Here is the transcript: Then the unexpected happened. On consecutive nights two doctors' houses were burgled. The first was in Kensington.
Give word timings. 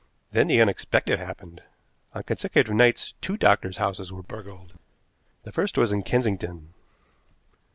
Then 0.31 0.47
the 0.47 0.59
unexpected 0.59 1.19
happened. 1.19 1.61
On 2.15 2.23
consecutive 2.23 2.73
nights 2.73 3.13
two 3.21 3.37
doctors' 3.37 3.77
houses 3.77 4.11
were 4.11 4.23
burgled. 4.23 4.73
The 5.43 5.51
first 5.51 5.77
was 5.77 5.91
in 5.91 6.01
Kensington. 6.01 6.73